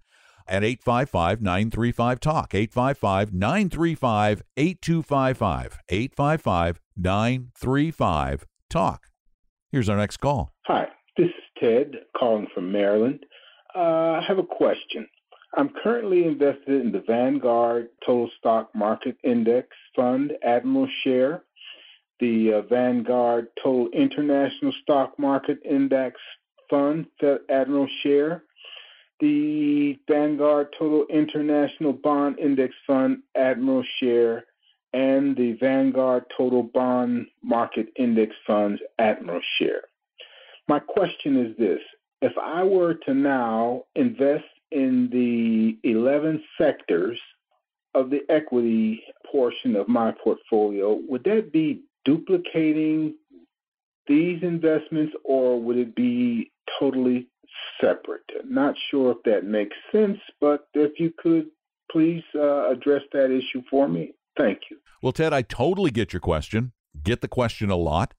at 0.49 0.65
855 0.65 1.43
935 1.43 2.21
Talk. 2.21 2.55
855 2.55 3.35
935 3.35 4.43
8255. 4.57 5.79
855 5.91 6.81
935 6.97 8.47
Talk. 8.71 9.09
Here's 9.71 9.91
our 9.91 9.99
next 9.99 10.17
call. 10.19 10.55
Hi. 10.65 10.87
This 11.17 11.29
is 11.29 11.45
Ted 11.59 11.95
calling 12.15 12.47
from 12.53 12.71
Maryland. 12.71 13.25
Uh, 13.75 14.21
I 14.21 14.25
have 14.29 14.37
a 14.37 14.43
question. 14.43 15.09
I'm 15.57 15.71
currently 15.83 16.27
invested 16.27 16.83
in 16.83 16.93
the 16.93 17.03
Vanguard 17.07 17.89
Total 18.05 18.31
Stock 18.39 18.69
Market 18.75 19.17
Index 19.25 19.69
Fund 19.95 20.35
Admiral 20.43 20.87
Share, 21.05 21.43
the 22.21 22.53
uh, 22.53 22.63
Vanguard 22.69 23.49
Total 23.63 23.89
International 23.95 24.73
Stock 24.83 25.19
Market 25.19 25.59
Index 25.65 26.21
Fund 26.69 27.07
Admiral 27.49 27.89
Share, 28.03 28.43
the 29.19 29.99
Vanguard 30.07 30.69
Total 30.79 31.07
International 31.09 31.95
Bond 31.95 32.39
Index 32.39 32.75
Fund 32.87 33.23
Admiral 33.35 33.85
Share, 34.01 34.45
and 34.93 35.35
the 35.35 35.55
Vanguard 35.61 36.25
Total 36.37 36.63
Bond 36.63 37.29
Market 37.43 37.87
Index 37.97 38.35
Funds 38.47 38.83
Admiral 38.99 39.41
Share. 39.59 39.85
My 40.69 40.81
question 40.81 41.37
is 41.37 41.57
this 41.57 41.81
if 42.23 42.33
I 42.39 42.63
were 42.63 42.95
to 42.95 43.15
now 43.15 43.85
invest 43.95 44.45
in 44.71 45.09
the 45.13 45.79
11 45.89 46.43
sectors 46.59 47.19
of 47.95 48.11
the 48.11 48.21
equity 48.29 49.03
portion 49.31 49.77
of 49.77 49.89
my 49.89 50.13
portfolio, 50.23 50.99
would 51.09 51.25
that 51.25 51.53
be 51.53 51.83
duplicating 52.05 53.15
these 54.07 54.43
investments 54.43 55.15
or 55.25 55.61
would 55.61 55.77
it 55.77 55.95
be 55.95 56.51
totally 56.79 57.29
separate? 57.81 58.25
Not 58.45 58.75
sure 58.91 59.13
if 59.13 59.19
that 59.25 59.45
makes 59.45 59.77
sense, 59.93 60.19
but 60.41 60.69
if 60.75 60.99
you 60.99 61.13
could 61.17 61.47
please 61.91 62.23
uh, 62.35 62.71
address 62.71 63.03
that 63.13 63.31
issue 63.31 63.63
for 63.71 63.89
me. 63.89 64.13
Thank 64.37 64.61
you. 64.71 64.79
Well, 65.03 65.13
Ted, 65.13 65.33
I 65.33 65.43
totally 65.43 65.91
get 65.91 66.13
your 66.13 66.21
question. 66.21 66.73
Get 67.03 67.21
the 67.21 67.29
question 67.29 67.71
a 67.71 67.77
lot 67.77 68.15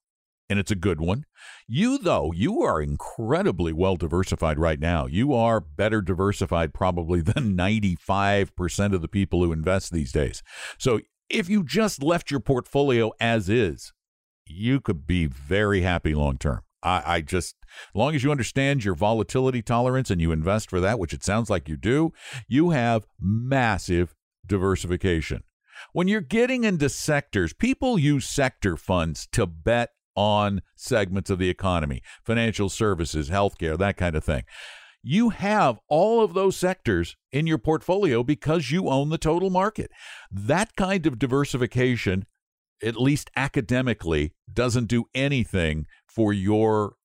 and 0.50 0.60
it's 0.60 0.72
a 0.72 0.76
good 0.76 1.02
one. 1.02 1.26
You, 1.68 1.98
though, 1.98 2.32
you 2.34 2.62
are 2.62 2.82
incredibly 2.82 3.74
well 3.74 3.96
diversified 3.96 4.60
right 4.60 4.80
now. 4.80 5.06
You 5.06 5.34
are 5.34 5.60
better 5.60 6.02
diversified 6.02 6.74
probably 6.74 7.22
than 7.22 7.58
95% 7.58 8.94
of 8.94 9.02
the 9.02 9.08
people 9.08 9.44
who 9.44 9.52
invest 9.52 9.92
these 9.92 10.12
days. 10.12 10.42
So 10.78 11.02
if 11.30 11.50
you 11.50 11.64
just 11.64 12.02
left 12.02 12.32
your 12.32 12.40
portfolio 12.40 13.12
as 13.20 13.50
is, 13.50 13.94
you 14.46 14.80
could 14.80 15.06
be 15.06 15.26
very 15.26 15.82
happy 15.82 16.14
long 16.16 16.38
term. 16.38 16.62
I, 16.84 17.04
I, 17.06 17.22
just, 17.22 17.56
as 17.66 17.96
long 17.96 18.16
as 18.16 18.24
you 18.24 18.32
understand 18.32 18.86
your 18.86 18.96
volatility 18.96 19.62
tolerance 19.62 20.10
and 20.10 20.22
you 20.22 20.32
invest 20.32 20.70
for 20.70 20.80
that, 20.80 21.00
which 21.00 21.14
it 21.14 21.24
sounds 21.24 21.50
like 21.50 21.68
you 21.68 21.76
do, 21.76 22.14
you 22.48 22.70
have 22.70 23.08
massive 23.20 24.16
diversification. 24.46 25.44
When 25.92 26.08
you're 26.08 26.22
getting 26.22 26.64
into 26.64 26.88
sectors, 26.90 27.54
people 27.54 28.00
use 28.00 28.26
sector 28.28 28.78
funds 28.78 29.28
to 29.34 29.46
bet 29.46 29.90
on 30.18 30.62
segments 30.76 31.30
of 31.30 31.38
the 31.38 31.50
economy, 31.50 32.02
financial 32.26 32.68
services, 32.68 33.30
healthcare, 33.30 33.78
that 33.78 33.96
kind 33.96 34.16
of 34.16 34.24
thing. 34.24 34.44
You 35.04 35.30
have 35.30 35.80
all 35.88 36.22
of 36.22 36.34
those 36.34 36.58
sectors 36.58 37.16
in 37.32 37.48
your 37.48 37.60
portfolio 37.60 38.24
because 38.24 38.72
you 38.72 38.90
own 38.90 39.10
the 39.10 39.20
total 39.20 39.52
market. 39.52 39.92
That 40.30 40.76
kind 40.76 41.06
of 41.06 41.20
diversification, 41.20 42.26
at 42.84 43.00
least 43.00 43.30
academically, 43.36 44.34
doesn't 44.52 44.88
do 44.88 45.06
anything 45.14 45.86
for 46.08 46.34
your 46.34 46.96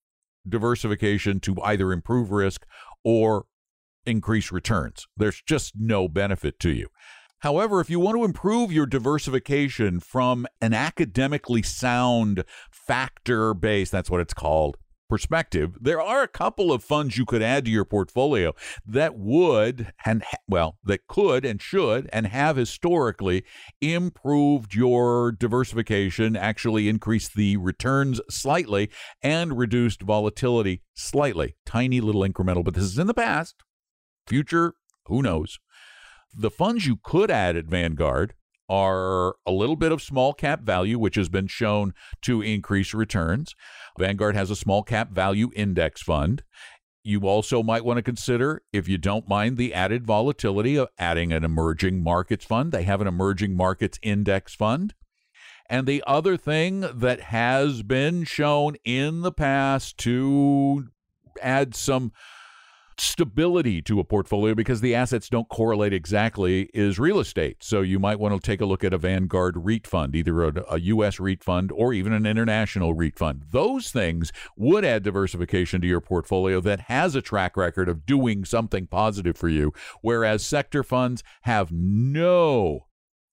diversification 0.49 1.38
to 1.40 1.61
either 1.62 1.92
improve 1.92 2.33
risk 2.33 2.66
or 3.04 3.45
increase 4.07 4.50
returns. 4.50 5.07
There's 5.16 5.42
just 5.47 5.75
no 5.78 6.09
benefit 6.09 6.59
to 6.61 6.71
you. 6.71 6.88
However, 7.43 7.81
if 7.81 7.91
you 7.91 7.99
want 7.99 8.17
to 8.17 8.25
improve 8.25 8.73
your 8.73 8.87
diversification 8.87 9.99
from 9.99 10.47
an 10.61 10.73
academically 10.73 11.63
sound 11.63 12.45
factor 12.71 13.53
based, 13.53 13.91
that's 13.91 14.09
what 14.09 14.21
it's 14.21 14.33
called, 14.33 14.77
perspective, 15.09 15.77
there 15.81 16.01
are 16.01 16.23
a 16.23 16.29
couple 16.29 16.73
of 16.73 16.85
funds 16.85 17.19
you 17.19 17.27
could 17.27 17.43
add 17.43 17.65
to 17.65 17.71
your 17.71 17.85
portfolio 17.85 18.55
that 18.87 19.19
would 19.19 19.93
and 20.07 20.23
well, 20.47 20.79
that 20.85 21.09
could 21.09 21.45
and 21.45 21.61
should 21.61 22.09
and 22.13 22.29
have 22.29 22.57
historically 22.57 23.45
improved 23.81 24.77
your 24.77 25.33
diversification, 25.33 26.37
actually 26.37 26.89
increased 26.89 27.35
the 27.35 27.57
returns 27.57 28.21
slightly 28.31 28.89
and 29.21 29.59
reduced 29.59 30.01
volatility 30.03 30.81
slightly. 30.95 31.57
Tiny 31.67 32.01
little 32.01 32.23
incremental, 32.23 32.65
but 32.65 32.75
this 32.75 32.85
is 32.85 32.99
in 32.99 33.09
the 33.09 33.15
past. 33.15 33.57
Future, 34.29 34.75
who 35.07 35.23
knows? 35.23 35.59
The 36.35 36.51
funds 36.51 36.87
you 36.87 36.99
could 37.03 37.31
add 37.31 37.57
at 37.57 37.67
Vanguard 37.67 38.35
are 38.69 39.35
a 39.47 39.53
little 39.53 39.77
bit 39.77 39.93
of 39.93 40.01
small 40.01 40.33
cap 40.33 40.62
value, 40.62 40.99
which 40.99 41.17
has 41.17 41.29
been 41.29 41.47
shown 41.47 41.93
to 42.23 42.41
increase 42.41 42.95
returns. 42.95 43.55
Vanguard 43.99 44.35
has 44.35 44.51
a 44.51 44.57
small 44.57 44.83
cap 44.83 45.11
value 45.11 45.51
index 45.55 46.01
fund. 46.01 46.43
You 47.05 47.27
also 47.27 47.62
might 47.62 47.85
want 47.85 47.99
to 47.99 48.03
consider, 48.03 48.62
if 48.73 48.89
you 48.89 48.97
don't 48.97 49.29
mind 49.29 49.57
the 49.57 49.75
added 49.75 50.07
volatility 50.07 50.77
of 50.77 50.89
adding 50.99 51.33
an 51.33 51.45
emerging 51.45 52.03
markets 52.03 52.45
fund. 52.45 52.73
They 52.73 52.85
have 52.85 53.01
an 53.01 53.09
emerging 53.09 53.57
markets 53.57 53.99
index 54.03 54.55
fund. 54.55 54.95
And 55.69 55.87
the 55.87 56.03
other 56.07 56.37
thing 56.37 56.81
that 56.81 57.21
has 57.21 57.83
been 57.83 58.25
shown 58.25 58.77
in 58.85 59.23
the 59.23 59.33
past 59.33 59.99
to 59.99 60.89
add 61.43 61.75
some 61.75 62.12
stability 62.99 63.83
to 63.83 64.01
a 64.01 64.05
portfolio 64.05 64.55
because 64.55 64.81
the 64.81 64.95
assets 64.95 65.29
don't 65.29 65.49
correlate 65.49 65.93
exactly 65.93 66.71
is 66.75 66.99
real 66.99 67.19
estate. 67.19 67.59
So 67.61 67.81
you 67.81 67.99
might 67.99 68.19
want 68.19 68.35
to 68.35 68.41
take 68.41 68.61
a 68.61 68.67
look 68.67 68.85
at 68.85 68.93
a 68.93 68.99
Vanguard 68.99 69.57
REIT 69.57 69.87
fund, 69.87 70.15
either 70.15 70.43
a, 70.43 70.65
a, 70.71 70.81
U.S. 70.81 71.21
REIT 71.21 71.43
fund 71.43 71.71
or 71.73 71.93
even 71.93 72.13
an 72.13 72.27
international 72.27 72.95
REIT 72.95 73.19
fund. 73.19 73.45
Those 73.51 73.91
things 73.91 74.33
would 74.57 74.85
add 74.85 75.03
diversification 75.03 75.81
to 75.81 75.87
your 75.87 76.01
portfolio 76.01 76.61
that 76.61 76.81
has 76.81 77.15
a 77.15 77.23
track 77.23 77.57
record 77.57 77.89
of 77.89 78.07
doing 78.07 78.45
something 78.45 78.87
positive 78.87 79.37
for 79.37 79.49
you, 79.49 79.73
whereas 80.01 80.45
sector 80.45 80.83
funds 80.83 81.23
have 81.43 81.73
no 81.73 82.87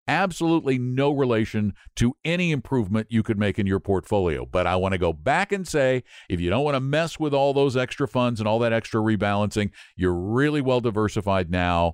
absolutely 0.09 0.79
no 0.79 1.11
relation 1.11 1.73
to 1.95 2.15
any 2.25 2.51
improvement 2.51 3.07
you 3.11 3.21
could 3.21 3.37
make 3.37 3.59
in 3.59 3.67
your 3.67 3.79
portfolio. 3.79 4.43
But 4.43 4.65
I 4.65 4.75
want 4.75 4.93
to 4.93 4.97
go 4.97 5.13
back 5.13 5.51
and 5.51 5.67
say 5.67 6.03
if 6.27 6.41
you 6.41 6.49
don't 6.49 6.63
want 6.63 6.75
to 6.75 6.81
mess 6.81 7.19
with 7.19 7.31
all 7.31 7.53
those 7.53 7.77
extra 7.77 8.07
funds 8.07 8.41
and 8.41 8.49
all 8.49 8.57
that 8.59 8.73
extra 8.73 8.99
rebalancing, 8.99 9.69
you're 9.95 10.15
really 10.15 10.61
well 10.61 10.81
diversified 10.81 11.51
now. 11.51 11.93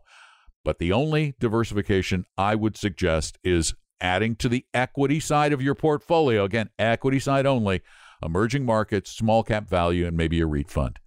But 0.63 0.79
the 0.79 0.93
only 0.93 1.35
diversification 1.39 2.25
I 2.37 2.55
would 2.55 2.77
suggest 2.77 3.37
is 3.43 3.75
adding 3.99 4.37
to 4.37 4.47
the 4.47 4.65
equity 4.73 5.19
side 5.19 5.51
of 5.51 5.61
your 5.61 5.75
portfolio. 5.75 6.45
Again, 6.45 6.69
equity 6.79 7.19
side 7.19 7.45
only, 7.45 7.81
emerging 8.23 8.65
markets, 8.65 9.11
small 9.11 9.43
cap 9.43 9.69
value, 9.69 10.07
and 10.07 10.15
maybe 10.15 10.39
a 10.39 10.47
REIT 10.47 10.69
fund. 10.69 10.99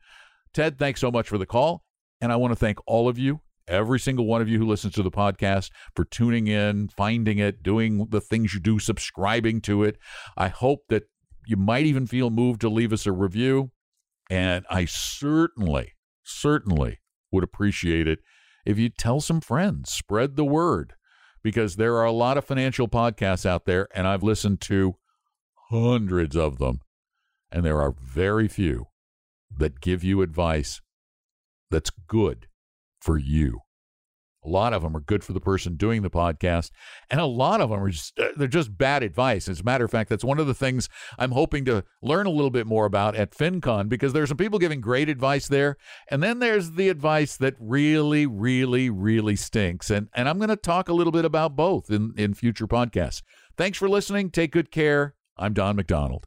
Ted, 0.53 0.79
thanks 0.79 1.01
so 1.01 1.11
much 1.11 1.29
for 1.29 1.39
the 1.39 1.47
call. 1.47 1.85
And 2.21 2.31
I 2.33 2.37
want 2.37 2.53
to 2.53 2.57
thank 2.57 2.79
all 2.87 3.09
of 3.09 3.19
you 3.19 3.41
every 3.69 4.01
single 4.01 4.27
one 4.27 4.41
of 4.41 4.49
you 4.49 4.59
who 4.59 4.67
listens 4.67 4.95
to 4.95 5.03
the 5.03 5.11
podcast 5.11 5.71
for 5.95 6.05
tuning 6.05 6.47
in, 6.47 6.89
finding 6.89 7.39
it, 7.39 7.63
doing 7.63 8.07
the 8.11 8.21
things 8.21 8.55
you 8.55 8.61
do, 8.61 8.79
subscribing 8.79 9.61
to 9.63 9.85
it. 9.85 9.99
I 10.37 10.49
hope 10.49 10.85
that 10.89 11.05
you 11.47 11.57
might 11.57 11.87
even 11.87 12.07
feel 12.07 12.31
moved 12.31 12.61
to 12.63 12.69
leave 12.69 12.93
us 12.93 13.07
a 13.07 13.13
review. 13.13 13.71
And 14.31 14.67
I 14.69 14.85
certainly, 14.85 15.95
certainly 16.23 17.01
would 17.33 17.45
appreciate 17.45 18.07
it 18.07 18.19
if 18.67 18.79
you 18.79 18.91
tell 18.91 19.21
some 19.21 19.41
friends, 19.41 19.91
spread 19.91 20.37
the 20.37 20.45
word, 20.45 20.95
because 21.43 21.77
there 21.77 21.97
are 21.97 22.05
a 22.05 22.13
lot 22.13 22.37
of 22.37 22.45
financial 22.45 22.89
podcasts 22.89 23.47
out 23.47 23.65
there, 23.65 23.89
and 23.95 24.07
I've 24.07 24.23
listened 24.23 24.61
to 24.63 24.97
hundreds 25.71 26.37
of 26.37 26.59
them, 26.59 26.81
and 27.51 27.65
there 27.65 27.81
are 27.81 27.93
very 27.93 28.47
few 28.47 28.89
that 29.57 29.81
give 29.81 30.05
you 30.05 30.21
advice 30.21 30.83
that's 31.71 31.91
good 32.09 32.48
for 33.01 33.19
you. 33.19 33.61
A 34.45 34.49
lot 34.49 34.73
of 34.73 34.83
them 34.83 34.97
are 34.97 35.01
good 35.01 35.25
for 35.25 35.33
the 35.33 35.41
person 35.41 35.77
doing 35.77 36.03
the 36.03 36.11
podcast, 36.11 36.71
and 37.11 37.21
a 37.21 37.27
lot 37.27 37.61
of 37.61 37.71
them 37.71 37.83
are 37.83 37.91
just 37.91 38.19
uh, 38.19 38.29
they're 38.37 38.47
just 38.47 38.79
bad 38.79 39.03
advice. 39.03 39.49
As 39.49 39.61
a 39.61 39.65
matter 39.65 39.85
of 39.85 39.91
fact, 39.91 40.09
that's 40.09 40.25
one 40.25 40.39
of 40.39 40.47
the 40.47 40.55
things 40.55 40.89
I'm 41.19 41.33
hoping 41.33 41.65
to 41.65 41.85
learn 42.03 42.27
a 42.27 42.31
little 42.31 42.51
bit 42.51 42.67
more 42.67 42.87
about 42.87 43.17
at 43.17 43.33
FinCon 43.33 43.89
because 43.89 44.13
there's 44.13 44.29
some 44.29 44.39
people 44.39 44.61
giving 44.61 44.81
great 44.81 45.09
advice 45.09 45.49
there, 45.49 45.77
and 46.09 46.23
then 46.23 46.39
there's 46.39 46.73
the 46.73 46.89
advice 46.89 47.37
that 47.39 47.55
really, 47.59 48.27
really, 48.27 48.89
really 48.89 49.37
stinks. 49.37 49.91
And 49.91 50.09
and 50.15 50.29
I'm 50.29 50.39
going 50.39 50.49
to 50.51 50.57
talk 50.57 50.89
a 50.89 50.95
little 50.95 51.13
bit 51.13 51.25
about 51.25 51.57
both 51.57 51.91
in 51.91 52.15
in 52.17 52.33
future 52.33 52.69
podcasts. 52.69 53.23
Thanks 53.57 53.77
for 53.77 53.89
listening. 53.89 54.31
Take 54.31 54.53
good 54.53 54.71
care. 54.71 55.15
I'm 55.37 55.53
Don 55.53 55.77
McDonald 55.77 56.27